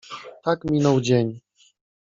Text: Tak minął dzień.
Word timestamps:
Tak 0.43 0.63
minął 0.65 1.01
dzień. 1.01 1.41